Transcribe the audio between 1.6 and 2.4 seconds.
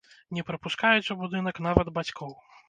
нават бацькоў.